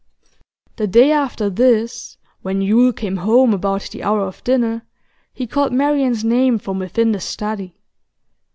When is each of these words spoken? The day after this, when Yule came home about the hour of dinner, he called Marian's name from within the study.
The 0.77 0.87
day 0.87 1.11
after 1.11 1.47
this, 1.51 2.17
when 2.41 2.59
Yule 2.63 2.91
came 2.91 3.17
home 3.17 3.53
about 3.53 3.83
the 3.91 4.01
hour 4.01 4.21
of 4.21 4.43
dinner, 4.43 4.81
he 5.31 5.45
called 5.45 5.71
Marian's 5.73 6.23
name 6.23 6.57
from 6.57 6.79
within 6.79 7.11
the 7.11 7.19
study. 7.19 7.75